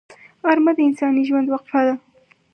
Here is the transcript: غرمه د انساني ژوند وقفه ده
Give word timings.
غرمه 0.43 0.71
د 0.75 0.79
انساني 0.87 1.23
ژوند 1.29 1.47
وقفه 1.49 1.79
ده 1.87 1.93